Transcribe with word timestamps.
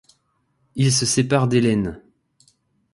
Il 0.73 0.91
se 0.91 1.05
sépare 1.05 1.47
d'Elaine. 1.47 2.01